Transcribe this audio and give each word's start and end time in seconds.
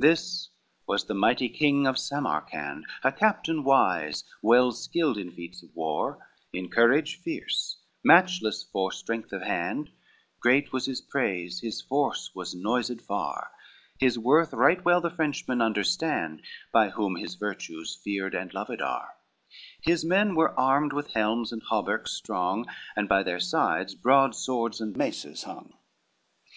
XXVII 0.00 0.08
This 0.10 0.48
was 0.88 1.04
the 1.04 1.14
mighty 1.14 1.48
king 1.48 1.86
of 1.86 1.96
Samarcand, 1.96 2.86
A 3.04 3.12
captain 3.12 3.62
wise, 3.62 4.24
well 4.42 4.72
skilled 4.72 5.16
in 5.16 5.30
feats 5.30 5.62
of 5.62 5.70
war, 5.76 6.26
In 6.52 6.68
courage 6.68 7.20
fierce, 7.20 7.76
matchless 8.02 8.64
for 8.64 8.90
strength 8.90 9.30
of 9.32 9.42
hand, 9.42 9.92
Great 10.40 10.72
was 10.72 10.86
his 10.86 11.00
praise, 11.00 11.60
his 11.60 11.80
force 11.82 12.32
was 12.34 12.52
noised 12.52 13.00
far; 13.00 13.52
His 13.96 14.18
worth 14.18 14.52
right 14.52 14.84
well 14.84 15.00
the 15.00 15.08
Frenchmen 15.08 15.62
understand, 15.62 16.42
By 16.72 16.88
whom 16.88 17.14
his 17.14 17.36
virtues 17.36 17.94
feared 17.94 18.34
and 18.34 18.52
loved 18.52 18.82
are: 18.82 19.10
His 19.82 20.04
men 20.04 20.34
were 20.34 20.52
armed 20.58 20.92
with 20.92 21.12
helms 21.12 21.52
and 21.52 21.62
hauberks 21.62 22.10
strong, 22.10 22.66
And 22.96 23.08
by 23.08 23.22
their 23.22 23.38
sides 23.38 23.94
broad 23.94 24.34
swords 24.34 24.80
and 24.80 24.96
maces 24.96 25.44
hong. 25.44 25.74